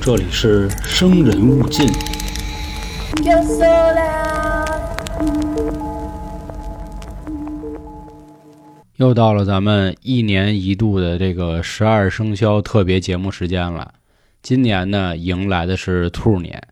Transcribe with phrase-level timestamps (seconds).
[0.00, 1.88] 这里是生人勿近。
[8.96, 13.94] 又到了咱们一年一度的这个十二生肖特别节目时间了。
[14.42, 16.62] 今年呢，迎来的是兔年。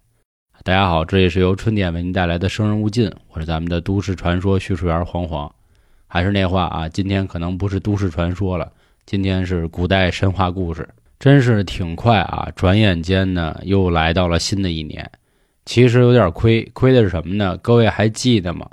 [0.62, 5.50] 大家好，这里是由春点为您带来的《生人勿近》，我是咱们的都市传说叙述员黄黄。
[6.06, 8.70] 还是那话啊，今天可能不是都市传说了，
[9.06, 10.88] 今天是古代神话故事。
[11.20, 15.10] 真是挺快啊，转眼间呢，又来到了新的一年。
[15.66, 17.58] 其实有点亏，亏的是什么呢？
[17.58, 18.66] 各位还记得吗？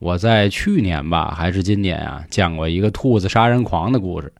[0.00, 4.32] 我在去年吧，还是今年啊，讲过一个兔子杀人狂的故事。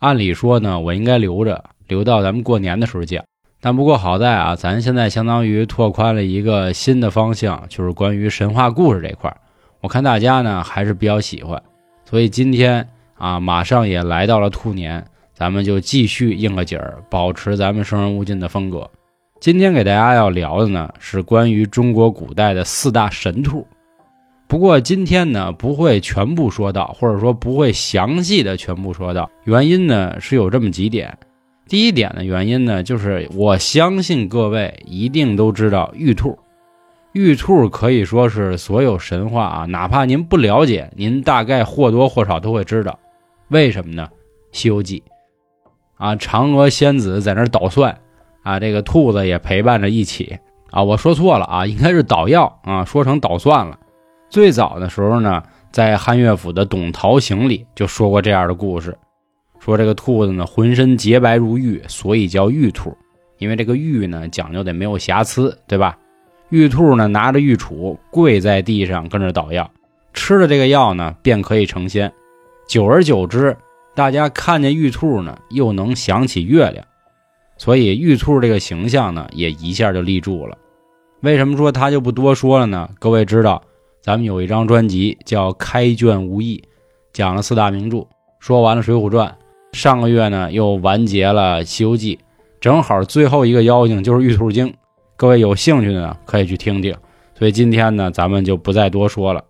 [0.00, 3.24] 按理说呢，我应该留着，留到咱们过年的时候讲。
[3.58, 9.38] 但不过好在啊，咱现在相当于拓宽了一个新的方向，就是关于神话故事这块儿。
[9.80, 11.62] 我看大家呢还是比较喜欢，
[12.04, 15.02] 所以今天啊，马上也来到了兔年，
[15.38, 18.90] 咱们就继续应个景儿，保持咱们生人勿近的风格。
[19.38, 23.64] 今天给大家要聊的呢，是关于中国古代的四大神兔。
[24.48, 29.30] 不过今天呢，不会全部说到，或者说不会详细的全部说到。
[29.44, 31.16] 原因呢是有这么几点。
[31.68, 36.36] 第一点的原因呢，就是我相信各位一定都知道玉兔。
[37.12, 42.98] 玉兔可以说是所有神话啊，哪怕您不了解，您大概或多或少都会知道。
[43.50, 44.08] 为什么呢？
[44.50, 45.00] 《西游记》
[45.98, 47.98] 啊，嫦娥仙子在那儿捣蒜
[48.42, 50.38] 啊，这个兔子也陪伴着一起
[50.70, 50.82] 啊。
[50.82, 53.78] 我说错了啊，应该是捣药啊，说成捣蒜了。
[54.30, 58.96] 最早的时候呢，在汉乐府的《董陶行》里就说过这样的故事，
[59.58, 62.96] 说这个兔子呢浑身洁白如玉，所以叫玉兔，
[63.38, 65.98] 因为这个玉呢讲究得没有瑕疵，对吧？
[66.50, 69.70] 玉兔呢拿着玉杵跪在地上跟着捣药，
[70.14, 72.12] 吃了这个药呢便可以成仙。
[72.66, 73.56] 久而久之，
[73.98, 76.86] 大家看见玉兔呢又能想起月亮，
[77.56, 80.56] 所以玉兔这个形象呢也一下就立住了。
[81.22, 82.88] 为什么说他就不多说了呢？
[83.00, 83.60] 各位知道。
[84.00, 86.62] 咱们有一张专辑叫《开卷无益》，
[87.12, 88.06] 讲了四大名著，
[88.38, 89.36] 说完了《水浒传》。
[89.76, 92.14] 上个月呢又完结了《西游记》，
[92.60, 94.72] 正好最后一个妖精就是玉兔精。
[95.16, 96.96] 各位有兴趣的呢可以去听听。
[97.36, 99.42] 所以今天呢咱们就不再多说了。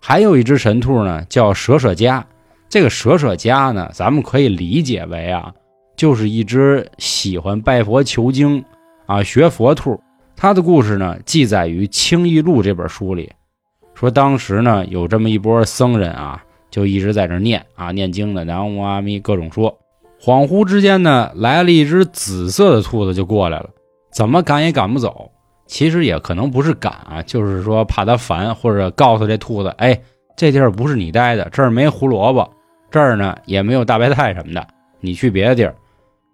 [0.00, 2.26] 还有一只神兔呢叫舍舍家，
[2.68, 5.52] 这个舍舍家呢咱们可以理解为啊，
[5.96, 8.62] 就是一只喜欢拜佛求经
[9.06, 10.00] 啊学佛兔。
[10.36, 13.32] 它的故事呢记载于《清异录》这本书里。
[13.94, 19.76] 说当时呢，有这么一波僧人啊，就一直在这念啊念经的，南无阿弥各种说。
[20.20, 23.70] 恍惚之间呢，来了一只紫色的兔子就过来了，
[24.12, 25.30] 怎么赶也赶不走。
[25.66, 30.00] 其实也可能不是赶啊，就是说怕它烦，或者告诉这兔子，哎，
[30.36, 32.48] 这地儿不是你待的，这儿没胡萝卜，
[32.90, 34.66] 这儿呢也没有大白菜什么的，
[35.00, 35.74] 你去别的地儿。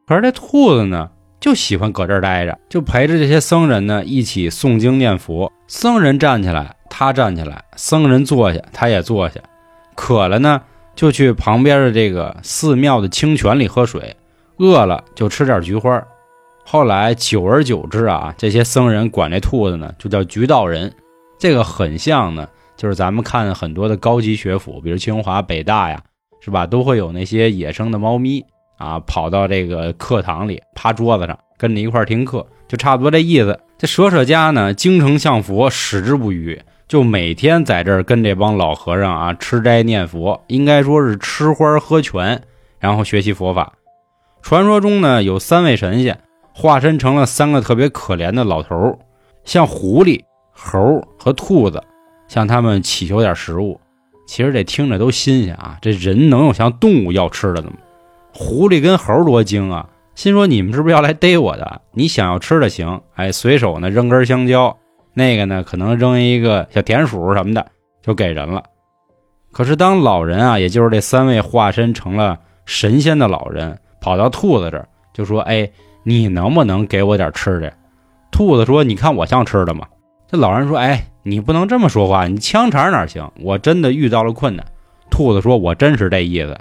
[0.06, 1.10] 可是这兔子呢，
[1.40, 5.52] 就喜欢搁这儿待着，就陪着这些僧人呢一起诵经念佛。
[5.66, 6.74] 僧人站起来。
[6.96, 9.40] 他站起来，僧人坐下，他也坐下。
[9.96, 10.62] 渴了呢，
[10.94, 14.14] 就去旁边的这个寺庙的清泉里喝水；
[14.58, 16.00] 饿了就吃点菊花。
[16.64, 20.94] 后来久而久之啊，这些僧人管这兔子呢就叫菊道人。
[21.36, 26.00] 这个很像呢，就是咱们看很多的高级学府，比如清华、北大呀，
[26.44, 26.66] 是吧？
[26.66, 28.44] 都会有那些野生的猫咪
[28.76, 33.58] 啊，跑到这个课堂里，趴桌子上跟着一块听课，就差不多这意思。
[33.78, 36.60] 这舍舍家呢，精诚向佛，矢志不渝。
[36.86, 42.42] 就每天在这儿跟这帮老和尚啊吃斋念佛，应该说是吃花喝泉，
[42.78, 43.72] 然后学习佛法。
[44.42, 46.20] 传说中呢，有三位神仙
[46.52, 48.98] 化身成了三个特别可怜的老头儿，
[49.44, 50.22] 像狐狸、
[50.52, 51.82] 猴和兔子，
[52.28, 53.80] 向他们祈求点食物。
[54.26, 57.72] 其实这听着都新鲜啊，这人能有像动物要吃的吗？
[58.32, 61.80] 狐狸跟猴多精啊，心说你们是不是要来逮我的？
[61.92, 64.76] 你想要吃的行，哎，随手呢扔根香蕉。
[65.12, 67.64] 那个呢，可能扔一个小田鼠什么的
[68.02, 68.62] 就给人了。
[69.52, 75.70] 可是当老人啊，也就是这三位化身成了神仙的老人，跑到兔子这儿就说：“哎，
[76.02, 77.72] 你能不能给我点吃的？”
[78.32, 79.86] 兔子说：“你看我像吃的吗？”
[80.26, 83.28] 这老人说：“哎，你不能这么说话，你枪茬哪行？
[83.40, 84.64] 我真的遇到了困难。”
[85.10, 86.56] 兔子说：“我真是这意思，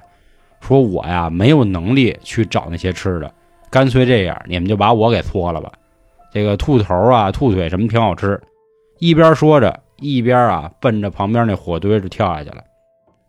[0.61, 3.31] 说我呀没有能力去找那些吃的，
[3.69, 5.71] 干脆这样，你们就把我给搓了吧。”
[6.33, 8.41] 这个兔头啊、兔腿什么挺好吃，
[8.97, 12.63] 一边说着，一边啊奔着旁边那火堆就跳下去了。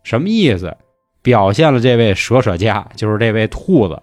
[0.03, 0.75] 什么意思？
[1.23, 4.03] 表现了这位舍舍家，就是这位兔子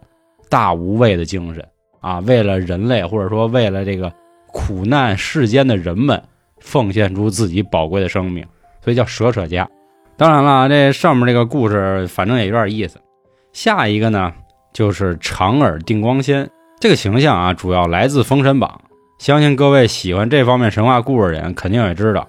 [0.50, 1.64] 大无畏的精神
[2.00, 2.18] 啊！
[2.22, 4.12] 为了人类，或者说为了这个
[4.48, 6.20] 苦难世间的人们，
[6.62, 8.46] 奉献出自己宝贵的生命，
[8.82, 9.68] 所以叫舍舍家。
[10.16, 13.00] 当然了，这上面这个故事反正也有点意思。
[13.52, 14.32] 下一个呢，
[14.72, 16.50] 就是长耳定光仙。
[16.80, 18.82] 这个形象啊，主要来自《封神榜》，
[19.24, 22.28] 相信各位喜欢这方面神话故事的人肯定也知道，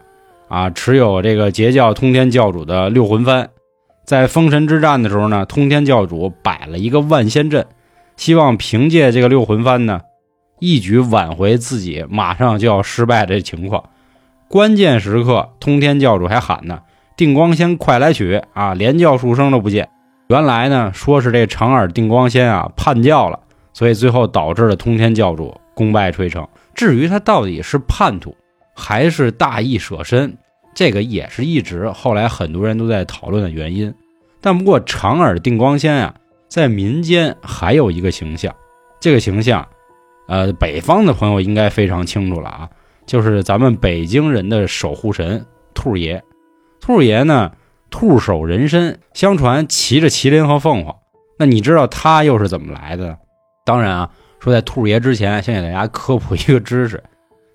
[0.49, 3.47] 啊，持有这个截教通天教主的六魂幡，
[4.05, 7.67] 在封神之战的时候呢，通天教主摆了一个万仙阵，
[8.17, 10.01] 希望凭借这个六魂幡呢，
[10.59, 13.83] 一举挽回自己马上就要失败的情况。
[14.53, 16.81] 关键时刻，通天教主还喊呢
[17.17, 19.89] ：“定光仙，快来取！”啊，连叫数声都不见。
[20.27, 23.41] 原来呢，说是这长耳定光仙啊叛教了。
[23.73, 26.47] 所以最后导致了通天教主功败垂成。
[26.75, 28.37] 至于他到底是叛徒
[28.77, 30.37] 还是大义舍身，
[30.75, 33.95] 这个也是一直后来很多人都在讨论的原因。
[34.43, 36.15] 但不过长耳定光仙啊，
[36.47, 38.55] 在民间还有一个形象，
[39.01, 39.67] 这个形象，
[40.29, 42.69] 呃，北方的朋友应该非常清楚了啊，
[43.13, 45.45] 就是咱们北京人的守护神
[45.75, 46.25] 兔爷。
[46.81, 47.53] 兔爷呢，
[47.91, 50.97] 兔首人身，相传骑着麒麟和凤凰。
[51.39, 53.19] 那你知道他又是怎么来的？
[53.67, 54.11] 当然啊，
[54.41, 57.05] 说在兔爷之前，先给大家科普一个知识。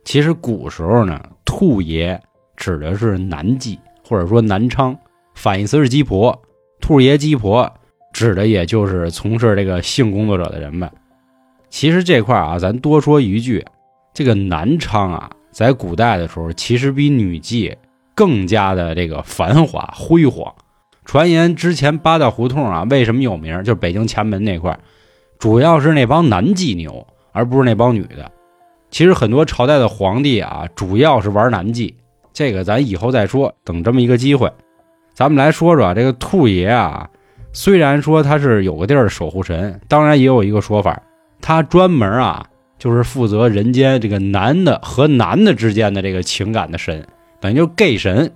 [0.05, 2.21] 其实古时候呢，兔爷
[2.55, 4.95] 指的是南妓或者说南昌，
[5.33, 6.39] 反义词是鸡婆。
[6.79, 7.73] 兔爷鸡婆
[8.13, 10.87] 指的也就是从事这个性工作者的人们。
[11.71, 13.65] 其实这块啊，咱多说一句，
[14.13, 17.75] 这个南昌啊，在古代的时候，其实比女妓
[18.13, 20.53] 更加的这个繁华辉煌。
[21.03, 23.57] 传言之前八大胡同啊，为什么有名？
[23.63, 24.77] 就是北京前门那块。
[25.39, 28.31] 主要是那帮男妓牛，而不是那帮女的。
[28.91, 31.91] 其实很多朝代的皇帝啊，主要是玩男妓，
[32.31, 33.51] 这个咱以后再说。
[33.63, 34.51] 等这么一个机会，
[35.15, 37.09] 咱们来说说这个兔爷啊。
[37.51, 41.01] 虽然说他是有个地儿守护神，当然也有一个说法，
[41.41, 42.45] 他专门啊
[42.77, 47.05] 就是负责人间这个男的和男的之间的这个情感的神，
[47.39, 48.31] 等于就是 gay 神。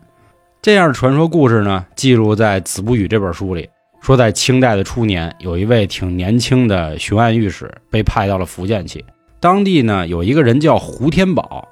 [0.62, 3.70] 这样的传说故事呢，记录在《子不语》这本书里。
[4.00, 9.06] 说在清代的初年，有一位挺年轻的巡按御史被派到了福建去。
[9.40, 11.68] 当地呢有一个人叫胡天宝，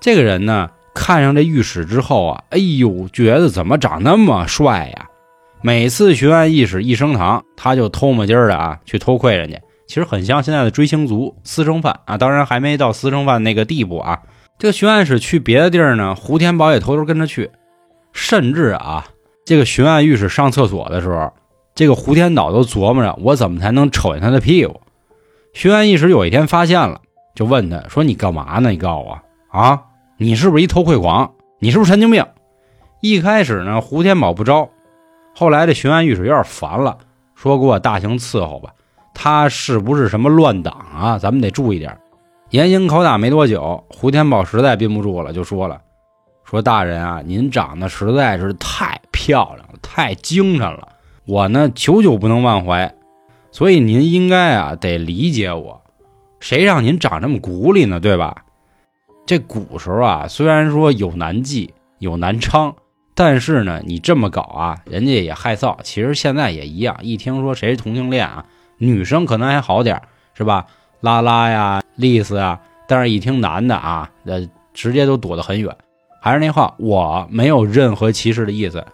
[0.00, 5.06] 这个人呢看上这御史之后啊，哎呦，觉得怎么长那么帅呀？
[5.60, 9.60] 每次巡按御史一升堂，他就偷摸鸡儿的啊去偷窥人家。
[9.86, 14.20] 其实很像现在的追星族、私生饭啊，当然还没到私生饭那个地步啊。
[14.58, 17.50] 这个巡按使去别的地儿呢，胡天宝也偷偷跟着去，
[18.12, 19.06] 甚至啊，
[19.44, 21.32] 这个巡按御史上厕所的时候。
[21.74, 24.80] 这个胡天岛都琢磨着，我怎么才能瞅见他的屁股？
[25.52, 27.02] 巡案一时有一天发现了，
[27.34, 28.70] 就问他说：“你干嘛呢？
[28.70, 29.82] 你告诉我啊，
[30.16, 31.34] 你是不是一偷窥狂？
[31.58, 32.24] 你是不是神经病？”
[33.02, 34.70] 一开始呢，胡天宝不招，
[35.34, 36.96] 后来这巡案御史有点烦了，
[37.34, 38.70] 说：“给我大刑伺候吧。
[39.18, 41.18] 他是不是什么乱党啊？
[41.18, 41.98] 咱们得注意点。”
[42.50, 45.80] 严刑拷打没多久，胡天宝实在憋不住了，就说了
[46.44, 50.88] ：“说大人啊，您长得实在是太漂亮了，太精神了。”
[51.26, 52.94] 我呢，久久不能忘怀，
[53.50, 55.82] 所以您应该啊得理解我。
[56.38, 57.98] 谁让您长这么骨力呢？
[57.98, 58.44] 对吧？
[59.26, 62.76] 这古时候啊，虽然说有南妓有南昌，
[63.16, 65.76] 但是呢，你这么搞啊，人家也害臊。
[65.82, 68.44] 其实现在也一样，一听说谁是同性恋啊，
[68.78, 70.00] 女生可能还好点
[70.34, 70.66] 是吧？
[71.00, 75.76] 拉拉呀、丽丝啊，但是一听男的啊，呃，直接都躲得很远。
[76.20, 78.84] 还是那话，我没有任何歧视的意思。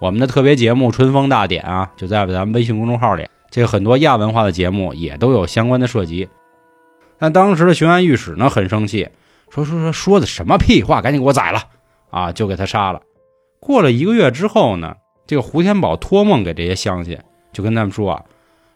[0.00, 3.28] 我们的特别节目《春风大典》啊，就在咱们微信公众号里。
[3.50, 6.28] 这个很多亚文化的节目也都有相关的涉及。
[7.18, 9.08] 但当时的巡安御史呢，很生气，
[9.50, 11.62] 说说说说的什么屁话，赶紧给我宰了
[12.10, 12.32] 啊！
[12.32, 13.02] 就给他杀了。
[13.60, 14.94] 过了一个月之后呢，
[15.26, 17.18] 这个胡天宝托梦给这些乡亲，
[17.52, 18.24] 就跟他们说啊，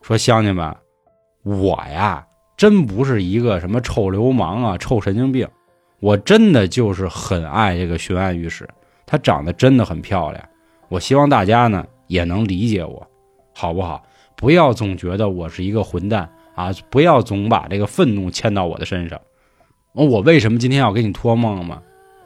[0.05, 0.77] 说乡亲们，
[1.45, 2.27] 我呀，
[2.59, 5.49] 真不是一个什么臭流氓啊、臭神经病，
[5.99, 8.69] 我真的就是很爱这个巡安御史，
[9.07, 10.45] 她长得真的很漂亮。
[10.91, 13.09] 我希望大家呢也能理解我，
[13.55, 14.03] 好不好？
[14.37, 16.71] 不要总觉得我是一个混蛋啊！
[16.91, 19.19] 不要总把这个愤怒牵到我的身上。
[19.95, 21.81] 我为什么今天要给你托梦吗？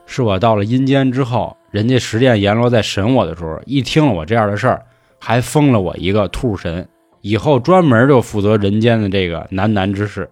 [0.04, 4.84] 是我到了阴间之后，人家十殿阎罗在审我的时候，一听了我这样的事儿，
[5.20, 6.88] 还封了我一个兔神，
[7.20, 10.28] 以后专门就负责人间的这个男男之事。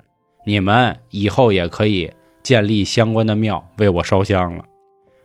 [0.46, 2.12] 你们以后也可以
[2.42, 4.64] 建立相关的庙为我烧香了。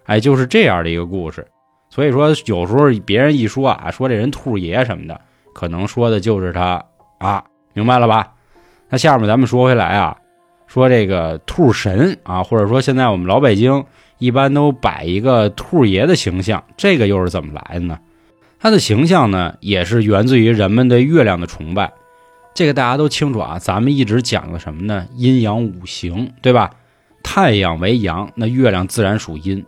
[0.06, 1.48] 哎，就是这样的一个故事。
[1.90, 5.22] 所以说，有时候别人一说啊，说这人兔爷什么的，
[5.54, 6.84] 可能说的就是他
[7.20, 8.34] 啊，明白了吧？
[8.90, 10.18] 那下面咱们说回来啊，
[10.66, 13.86] 说这个兔神啊，或者说现在我们老北京
[14.18, 18.00] 一般都摆一个兔爷的形象，这个又是怎么来的呢？
[18.62, 21.92] 他的形象呢，也是源自于人们对月亮的崇拜。
[22.54, 25.08] 这个大家都清楚啊，咱们一直讲的什么呢？
[25.16, 26.70] 阴阳五行，对吧？
[27.24, 29.66] 太阳为阳，那月亮自然属阴。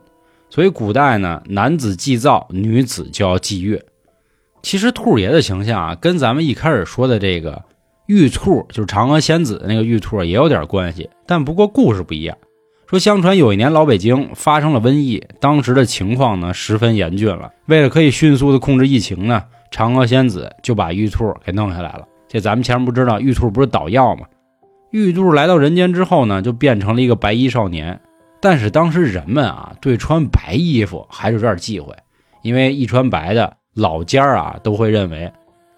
[0.52, 3.84] 所以古代呢，男子祭灶，女子就要祭月。
[4.62, 7.64] 其实兔爷的形象啊，跟咱们一开始说的这个
[8.06, 12.38] 玉兔就是嫦娥仙子的那个玉兔也有点关系，但不过故事不一样。
[12.94, 17.52] 说相传有一年老北京发生了瘟疫，当时的情况呢十分严峻了。
[17.66, 22.08] 为了可以迅速的控制疫情呢，嫦娥仙子就把玉兔给弄下来了。
[22.28, 24.28] 这咱们前面不知道玉兔不是捣药吗？
[24.92, 28.00] 玉兔来到人间之后呢，就变成了一个白衣少年。
[28.40, 31.96] 但是当时人们啊，对穿白衣服还是有点忌讳，
[32.44, 35.32] 因为一穿白的老尖儿啊都会认为。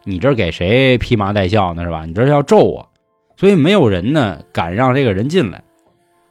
[0.03, 1.85] 你这给谁披麻戴孝呢？
[1.85, 2.03] 是吧？
[2.05, 2.89] 你这是要咒我，
[3.37, 5.63] 所以没有人呢敢让这个人进来。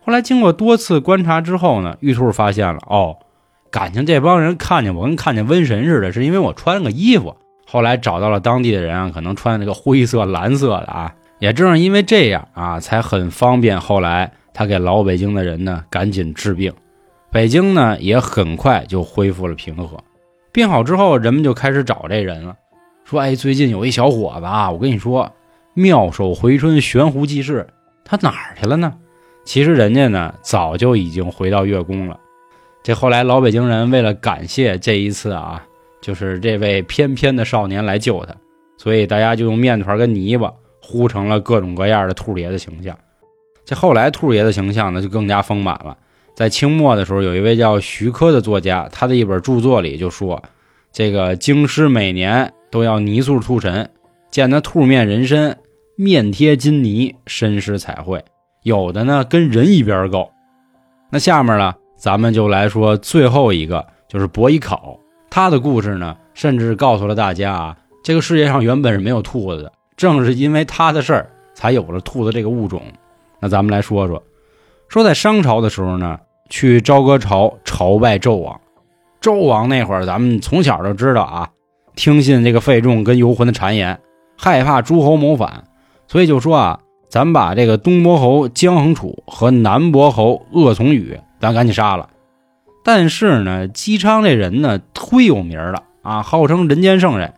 [0.04, 3.16] 后来经过多次观察之后呢，玉兔发现了哦，
[3.70, 7.34] 感情这帮人看见我跟看见瘟神似的，是因为我穿了个衣服。
[7.66, 13.80] 后来找到了当地的人啊，可能穿那个灰色、蓝色的啊，也正是因为这样啊，才很方便。
[13.80, 16.70] 后来他给老北京的人呢赶紧治病，
[17.30, 19.98] 北京呢也很快就恢复了平和。
[20.52, 22.54] 病好之后，人们就开始找这人了。
[23.04, 25.32] 说哎，最近有一小伙子啊，我跟你说，
[25.72, 27.66] 妙手回春，悬壶济世，
[28.04, 28.92] 他哪儿去了呢？
[29.44, 32.18] 其实人家呢，早就已经回到月宫了。
[32.82, 35.64] 这后来老北京人为了感谢这一次啊，
[36.00, 38.34] 就是这位翩翩的少年来救他，
[38.76, 42.98] 所以大家就用面团跟泥巴糊成了各种各样的兔爷的形象。
[43.64, 45.96] 这后来兔爷的形象呢，就更加丰满了。
[46.34, 50.42] 在清末的时候，有一位叫徐珂的作家，他的一本著作里就说，
[50.92, 52.52] 这个京师每年。
[52.70, 53.88] 都要泥塑兔神，
[54.32, 55.56] 见那兔面人身，
[55.94, 58.20] 面贴金泥，身施彩绘，
[58.64, 60.28] 有的呢跟人一边高。
[61.10, 64.98] 那下面呢，咱们就来说最后一个，就是伯邑考。
[65.30, 72.82] 他的故事呢，甚至告诉了大家啊，这个世界上原本是没有兔子的，正是因为他的事儿，才有了兔子这个物种。
[73.38, 74.22] 那咱们来说说，
[74.88, 76.18] 说在商朝的时候呢，
[76.48, 78.60] 去朝歌朝朝拜纣王。
[79.20, 81.50] 纣王那会儿，咱们从小就知道啊。
[81.96, 84.00] 听信这个费仲跟游魂的谗言，
[84.36, 85.64] 害怕诸侯谋反，
[86.08, 86.80] 所以就说啊，
[87.14, 92.08] 咱把这个东伯侯姜衡楚和南伯侯鄂从宇，咱赶紧杀了。
[92.82, 97.32] 但是呢，姬昌这人呢，忒有名了啊，号称人间圣人。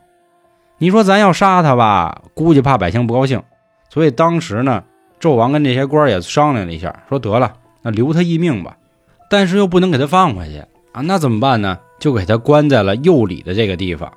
[0.78, 3.42] 你说咱要杀他吧，估计怕百姓不高兴，
[3.90, 4.82] 所以当时呢，
[5.20, 7.52] 纣王跟这些官也商量了一下，说得了，
[7.82, 8.78] 那留他一命吧，
[9.28, 10.60] 但是又不能给他放回去
[10.92, 11.78] 啊，那怎么办呢？
[11.98, 14.10] 就给他关在了右里的这个地方。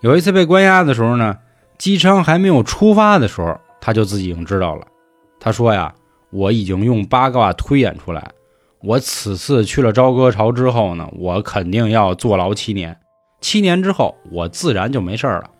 [0.00, 1.36] 有一次被关押的时候呢，
[1.78, 4.86] 姬昌还没有出发的时候，他就自己已经知道了。
[5.40, 5.94] 他说呀
[6.30, 8.30] ：“我已经用八卦推演出来，
[8.82, 12.98] 我此次去了朝歌朝之后呢，我肯定要坐牢七年。
[13.40, 15.50] 七年之后，我自然就没事了。”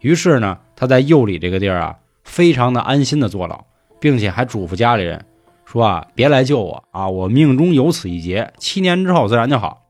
[0.00, 3.64] 于是呢，他在右里这个地儿啊，非常的安心的坐牢，
[4.00, 5.24] 并且还嘱咐家里人
[5.64, 9.82] 说啊：“别来救我啊，我命中有此一劫，七年之后自然就好。”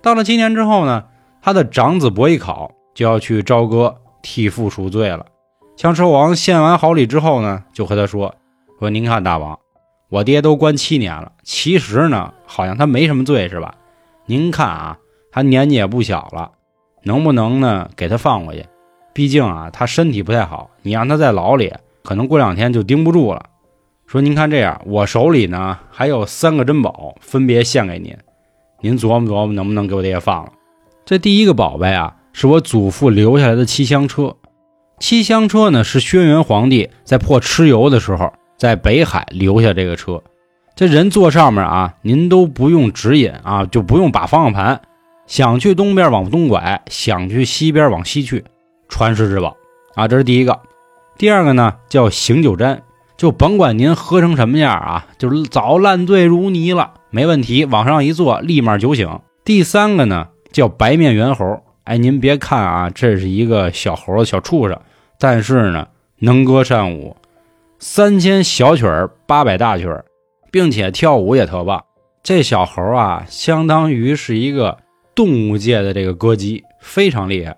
[0.00, 1.04] 到了七年之后呢，
[1.42, 2.70] 他的长子伯邑考。
[2.94, 5.26] 就要去朝歌替父赎罪了。
[5.76, 8.34] 枪车王献完好礼之后呢，就和他说
[8.78, 9.58] ：“说您看大王，
[10.08, 13.74] 我爹都关七年了，其实呢，好像他没什么罪是吧？
[14.26, 14.96] 您看啊，
[15.32, 16.52] 他年纪也不小了，
[17.02, 18.66] 能不能呢给他放回去？
[19.12, 21.72] 毕竟啊，他身体不太好，你让他在牢里，
[22.04, 23.46] 可能过两天就盯不住了。
[24.06, 28.16] 说您看这样，我手里呢还有三个珍宝，分别献给您，
[28.80, 30.52] 您琢磨琢磨能不能给我爹放了。
[31.04, 34.34] 这第一个宝贝啊。”是我祖父留下来的七香车，
[35.06, 40.22] 七香车呢是轩辕皇帝在破蚩尤的时候在北海留下这个车，
[40.74, 44.80] 这人坐上面啊，您都不用指引啊，就不用把方向盘，
[45.26, 48.46] 想去东边往东拐，想去西边往西去，
[48.88, 49.58] 传世之宝
[49.94, 50.58] 啊，这是第一个。
[51.18, 52.78] 第二个呢叫醒酒毡，
[53.18, 59.20] 就甭管您喝成什么样啊，就是早烂醉如泥了，没问题，往上一坐立马酒醒。
[59.44, 61.60] 第三个呢叫白面猿猴。
[61.84, 64.80] 哎，您别看啊，这是一个小猴子、小畜生，
[65.26, 65.88] 但是呢，
[66.18, 67.16] 能歌善舞，
[67.78, 70.04] 三千小曲儿，八百大曲儿，
[70.50, 71.82] 并且跳舞也特棒。
[72.22, 74.76] 这小猴啊，相当于是一个
[75.14, 77.56] 动物界的这个歌姬，非常厉害。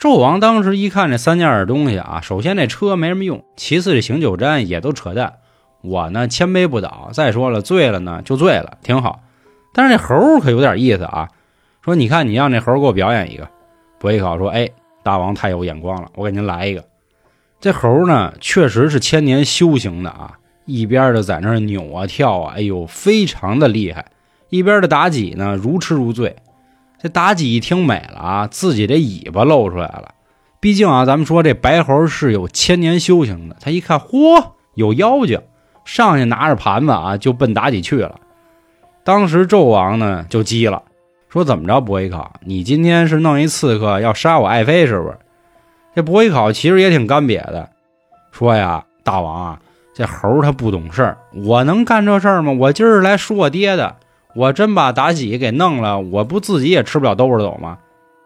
[0.00, 5.34] 纣王当时一看这三件东西啊，首先这车没什么用，其次这醒酒毡也都扯淡。
[5.82, 7.10] 我呢，千杯不倒。
[7.12, 9.20] 再说了，醉了呢就醉了，挺好。
[9.74, 11.28] 但是这猴可有点意思啊。
[11.84, 13.46] 说，你看，你让这猴给我表演一个。
[13.98, 14.70] 伯邑考说：“哎，
[15.02, 16.84] 大王太有眼光了，我给您来一个。
[17.60, 24.06] 这猴呢，确实是千年修行的啊，一边的在那扭啊跳啊，哎呦，非常的厉害。
[24.48, 26.36] 一边的妲己呢，如痴如醉。
[27.02, 30.14] 这妲己一听美了啊，自己这尾巴露出来了。
[30.58, 35.40] 毕竟啊，咱们说这白猴是有千年修行的，他一看，嚯，有妖精，
[35.84, 38.20] 上去拿着盘子啊，就奔妲己去了。
[39.04, 40.82] 当时纣王呢，就急了。”
[41.30, 45.16] 说怎么着，伯邑考，你今天是弄一刺客要杀我爱妃是不是？
[45.94, 47.70] 这伯邑考其实也挺干瘪的，
[48.32, 49.60] 说呀，大王啊，
[49.94, 52.52] 这猴他不懂事儿，我能干这事儿吗？
[52.52, 53.94] 我今儿来赎我爹的，
[54.34, 57.78] 我真把妲己给弄了，我不自己也吃不了兜着走吗？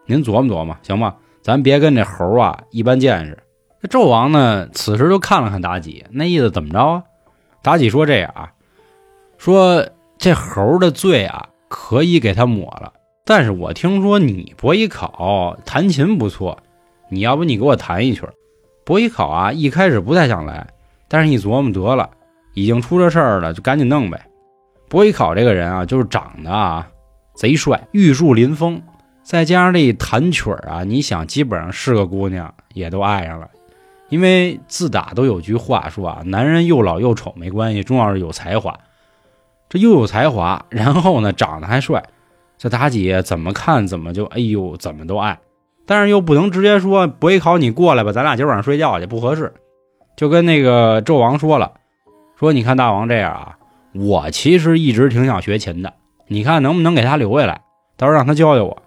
[0.07, 1.13] 您琢磨琢磨，行吗？
[1.43, 3.37] 咱别跟这猴啊一般见识。
[3.83, 7.03] 这纣王呢，此时就看了看妲己，那意思怎么着啊？
[7.63, 8.51] 妲己说这样啊，
[9.37, 12.93] 说这猴的罪啊，可以给他抹了。
[13.27, 16.59] 但是我听说你伯邑考弹琴不错，
[17.09, 18.21] 你要不你给我弹一曲？
[18.85, 20.67] 伯邑考啊，一开始不太想来，
[21.07, 22.07] 但是一琢磨得了，
[22.53, 24.27] 已经出这事儿了，就赶紧弄呗。
[24.87, 26.87] 伯邑考这个人啊，就是长得啊
[27.33, 28.79] 贼帅，玉树临风，
[29.23, 33.49] 再加上这一弹曲儿啊，你想，基本上是个姑娘也都爱上了。
[34.09, 38.79] 因为自打都有句话说啊，男人又老又丑没关系，重要是有才华。
[39.67, 42.03] 这又有才华，然后呢长得还帅，
[42.57, 45.37] 这妲己怎么看怎么就哎呦怎么都爱，
[45.85, 49.53] 但是又不能直接说伯邑考你过来吧，咱俩今晚上睡觉去不合适，
[50.15, 51.73] 就跟那个纣王说了，
[52.39, 53.57] 说你看大王这样啊，
[53.93, 55.93] 我其实一直挺想学琴的，
[56.27, 57.61] 你看能不能给他留下来，
[57.97, 58.81] 到时候让他教教我。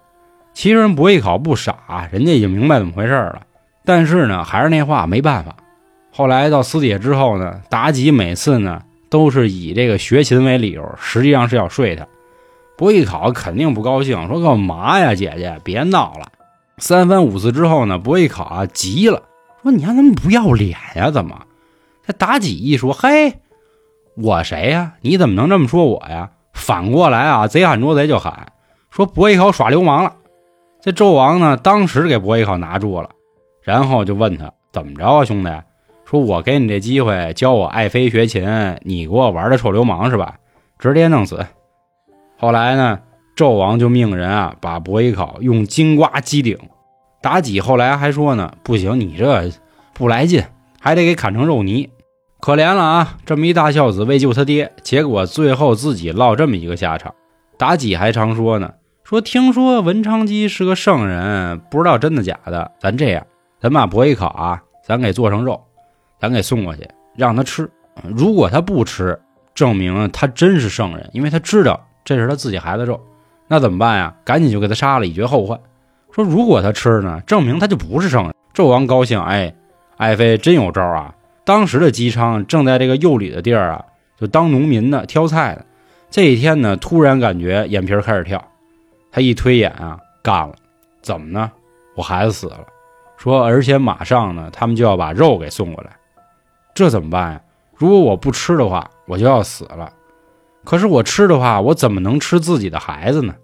[0.53, 3.43] 其实伯邑考不傻，人家已经明白怎么回事了。
[3.85, 5.55] 但是呢，还是那话，没办法。
[6.11, 12.05] 后来到私底下之后呢，妲己每次呢都是以这个学琴为理由，实际上是要睡他。
[12.79, 16.31] 伯邑考肯定不高兴，说干嘛呀，姐姐别闹了。
[16.77, 19.23] 三番五次之后呢，伯邑考啊急了，
[19.61, 21.11] 说你让他们不要脸呀？
[21.11, 21.41] 怎么？
[22.07, 23.33] 这妲己一说，嘿，
[24.15, 24.93] 我谁呀？
[25.01, 26.29] 你怎么能这么说我呀？
[26.53, 28.53] 反过来啊，贼喊捉贼就喊，
[28.89, 30.13] 说伯邑考耍流氓了。
[30.81, 33.09] 这纣王呢，当时给伯邑考拿住了。
[33.61, 35.51] 然后就问他怎么着啊，兄弟，
[36.05, 40.35] 说我给你这机会教我爱妃学琴，你给我玩的臭流氓是吧？
[40.79, 41.45] 直接弄死。
[42.41, 42.99] 后来呢，
[43.35, 46.57] 纣王就命人啊，把伯邑考用金瓜击顶。
[47.21, 49.51] 妲己后来还说呢，不行，你这
[49.93, 50.41] 不来劲，
[50.79, 51.89] 还得给砍成肉泥。
[52.39, 57.13] 可怜了啊，这么一大孝子为救他爹，结果最后自己落这么一个下场。
[57.57, 58.71] 妲己还常说呢，
[59.03, 62.71] 说听说文昌姬是个圣人，不知道真的假的。
[62.79, 63.25] 咱这样。
[63.59, 65.61] 咱把伯邑考啊，咱给做成肉，
[66.21, 67.69] 咱给送过去，让他吃。
[68.01, 69.19] 如果他不吃，
[69.53, 72.99] 证明他真是圣人，因为他知道这是他自己孩子肉。
[73.47, 74.15] 那怎么办呀？
[74.23, 75.59] 赶紧就给他杀了，以绝后患。
[76.11, 78.33] 说如果他吃呢，证明他就不是圣人。
[78.53, 79.53] 纣王高兴，哎，
[79.97, 81.13] 爱妃真有招啊！
[81.45, 83.85] 当时的姬昌正在这个釉里的地儿啊，
[84.19, 85.63] 就当农民呢，挑菜呢。
[86.09, 88.43] 这一天呢，突然感觉眼皮开始跳，
[89.11, 90.55] 他一推眼啊，干了。
[91.03, 91.51] 怎么呢？
[91.95, 92.57] 我孩子死了。
[93.17, 95.91] 说，而且马上呢，他们就要把肉给送过来，
[96.73, 97.41] 这怎么办呀？
[97.75, 99.93] 如果我不吃的话，我就要死了。
[100.63, 103.35] 可是我吃的话，我怎么能吃自己的孩子呢？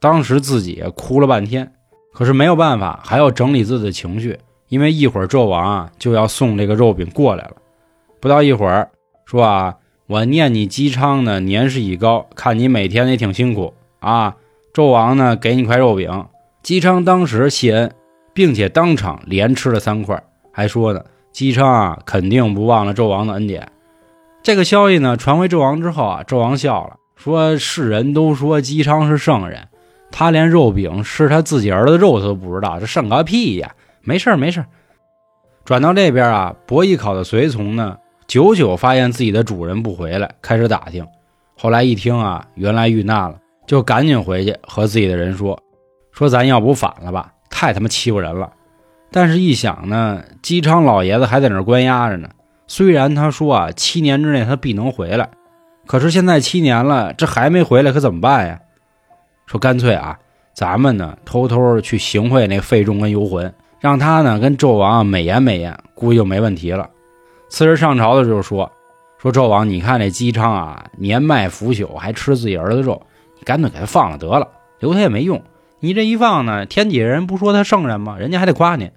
[0.00, 1.72] 当时自己哭了半天，
[2.12, 7.56] 可是没有办法，还要整理自己的情绪，因为一会儿纣王啊就要送这个肉饼过来了。
[8.20, 8.90] 不到一会儿，
[9.24, 9.76] 说啊，
[10.06, 14.36] 我念你姬昌呢，年事已高，看你每天也挺辛苦啊。
[14.74, 16.26] 纣王呢，给你块肉饼。
[16.62, 17.92] 姬昌当时谢恩。
[18.36, 21.02] 并且当场连吃了三块，还说呢，
[21.32, 23.66] 姬昌啊肯定不忘了纣王的恩典。
[24.46, 29.66] 这个消息呢传回纣王之后啊，纣王笑了，说世人都说姬昌是圣人，
[30.12, 33.74] 他连肉饼是他自己儿子肉他都不知道，这圣个屁呀！
[34.02, 34.64] 没事没事
[35.64, 37.96] 转到这边啊，伯邑考的随从呢，
[38.28, 41.04] 久久发现自己的主人不回来，开始打听。
[41.56, 45.60] 后来一听啊，原来遇难了，就赶紧回去和自己的人说，
[46.12, 47.32] 说咱要不反了吧。
[47.50, 48.52] 太他妈欺负人了，
[49.10, 52.28] 但是一想呢，姬昌老爷子还在那关押着呢。
[52.66, 55.30] 虽然他说啊，七年之内他必能回来，
[55.86, 58.60] 可是现在七年了，这还没回来，可怎么办呀？
[59.46, 60.18] 说干脆啊，
[60.52, 66.90] 咱们呢偷偷去行贿那费仲跟游魂，让他呢跟纣王美言美言，估计就没问题了。
[67.48, 68.72] 次日上朝的时候说，
[69.18, 73.00] 说纣王，你看这姬昌啊，年迈腐朽，还吃自己儿子肉，
[73.38, 74.48] 你干脆给他放了得了，
[74.80, 75.40] 留他也没用。
[75.78, 78.16] 你这一放呢，天底下人不说他圣人吗？
[78.18, 78.90] 人家还得夸你。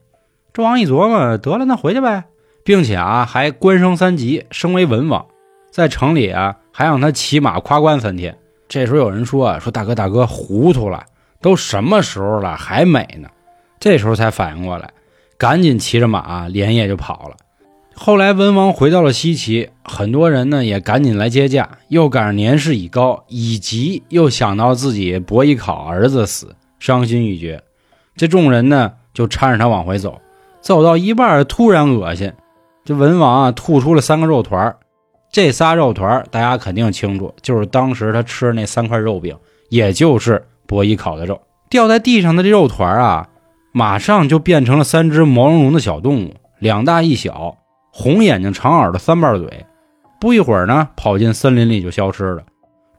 [0.51, 2.23] 纣王一琢磨，得了，那回去呗，
[2.69, 5.25] 并且啊，还官升三级，升为文王，
[5.71, 8.37] 在城里啊，还让他骑马夸官三天。
[8.67, 11.03] 这时候有人说啊，说大哥大哥糊涂了，
[11.41, 13.27] 都什么时候了还美呢？
[13.79, 14.91] 这时候才反应过来，
[15.35, 17.37] 赶紧骑着马连夜就跑了。
[17.95, 26.55] 后来文王回到了西岐，很多人呢也赶紧来接驾，又赶上年事已高，以及又想到自己伯邑考儿子死。
[26.77, 27.63] 伤心欲绝，
[28.15, 30.21] 这众人呢就搀着他往回走，
[30.61, 32.31] 走到一半突然恶心，
[32.89, 34.75] 这文王啊吐出了三个肉团
[35.31, 39.37] 这仨肉团大家肯定清楚，就是当时他吃的那三块肉饼，
[39.69, 41.39] 也就是伯邑考的肉。
[41.69, 43.27] 掉在地上的这肉团啊，
[43.73, 47.57] 马上就变成了三只毛茸茸的小动物，两大一小，
[47.93, 49.67] 红眼睛、长耳朵、三瓣嘴，
[50.19, 52.41] 不一会儿呢，跑进森林里就消失了。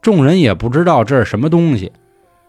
[0.00, 1.90] 众人也不知道这是什么东西。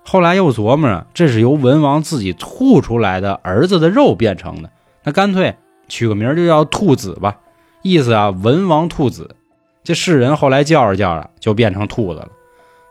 [0.05, 4.69] 后来又琢磨着，这是由文王自己吐出来的儿子的肉变成的，
[5.03, 5.55] 那干脆
[5.91, 7.37] 取个名就叫兔子吧，
[7.81, 9.35] 意思啊，文王兔子。
[9.83, 12.29] 这世人后来叫着叫着就变成兔子了。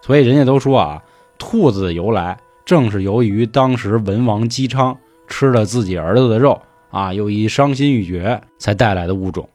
[0.02, 1.02] 所以人家都说啊，
[1.38, 4.94] 兔子由来正是由于当时文王姬昌
[5.26, 6.60] 吃了自己儿子的肉
[6.90, 9.48] 啊，又一伤心欲绝才带来的物种。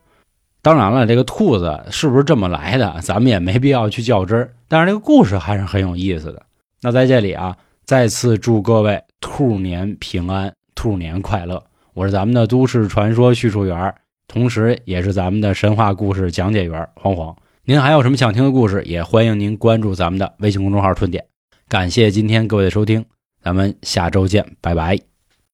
[0.64, 4.52] 当然了，这个兔子是不是这么来的，咱们也没必要去较真儿。
[4.68, 6.42] 但是这个故事还是很有意思的。
[6.82, 7.56] 那在这里啊，
[7.86, 11.64] 再次祝各位兔年平安，兔年快乐！
[11.96, 13.96] 我是咱们的都市传说叙述员，
[14.28, 17.34] 同时也是咱们的神话故事讲解员黄黄。
[17.64, 21.24] 您还有什么想听的故事，也欢迎您关注咱们的微信公众号“春点”。
[21.70, 23.06] 感谢今天各位的收听，
[23.42, 25.15] 咱们下周见，拜拜。